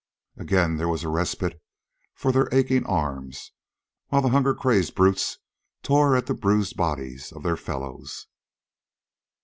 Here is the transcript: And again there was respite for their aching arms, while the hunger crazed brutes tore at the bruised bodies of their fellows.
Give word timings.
And 0.35 0.49
again 0.49 0.77
there 0.77 0.87
was 0.87 1.05
respite 1.05 1.61
for 2.15 2.31
their 2.31 2.49
aching 2.51 2.87
arms, 2.87 3.51
while 4.07 4.23
the 4.23 4.29
hunger 4.29 4.55
crazed 4.55 4.95
brutes 4.95 5.37
tore 5.83 6.15
at 6.15 6.25
the 6.25 6.33
bruised 6.33 6.75
bodies 6.75 7.31
of 7.31 7.43
their 7.43 7.55
fellows. 7.55 8.25